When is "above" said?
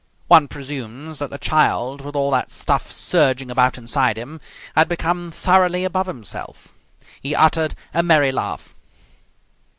5.85-6.07